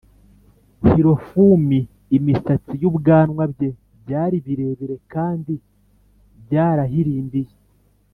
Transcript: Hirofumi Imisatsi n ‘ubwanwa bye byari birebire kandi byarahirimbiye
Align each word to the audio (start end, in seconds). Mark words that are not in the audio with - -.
Hirofumi 0.87 1.79
Imisatsi 2.17 2.75
n 2.79 2.83
‘ubwanwa 2.89 3.43
bye 3.53 3.69
byari 4.03 4.37
birebire 4.45 4.95
kandi 5.13 5.53
byarahirimbiye 6.43 7.53